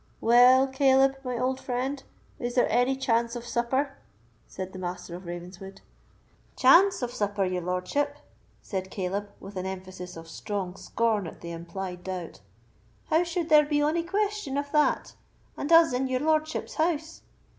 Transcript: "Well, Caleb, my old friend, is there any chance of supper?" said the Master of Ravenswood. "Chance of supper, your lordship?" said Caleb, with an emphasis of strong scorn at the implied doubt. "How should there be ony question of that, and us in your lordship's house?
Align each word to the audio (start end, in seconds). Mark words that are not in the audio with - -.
"Well, 0.19 0.65
Caleb, 0.65 1.17
my 1.23 1.37
old 1.37 1.59
friend, 1.59 2.01
is 2.39 2.55
there 2.55 2.65
any 2.71 2.95
chance 2.95 3.35
of 3.35 3.45
supper?" 3.45 3.99
said 4.47 4.73
the 4.73 4.79
Master 4.79 5.13
of 5.15 5.27
Ravenswood. 5.27 5.81
"Chance 6.55 7.03
of 7.03 7.11
supper, 7.13 7.45
your 7.45 7.61
lordship?" 7.61 8.17
said 8.63 8.89
Caleb, 8.89 9.29
with 9.39 9.57
an 9.57 9.67
emphasis 9.67 10.17
of 10.17 10.27
strong 10.27 10.75
scorn 10.75 11.27
at 11.27 11.41
the 11.41 11.51
implied 11.51 12.03
doubt. 12.03 12.39
"How 13.11 13.21
should 13.23 13.49
there 13.49 13.63
be 13.67 13.83
ony 13.83 14.01
question 14.01 14.57
of 14.57 14.71
that, 14.71 15.13
and 15.55 15.71
us 15.71 15.93
in 15.93 16.07
your 16.07 16.21
lordship's 16.21 16.73
house? 16.81 17.21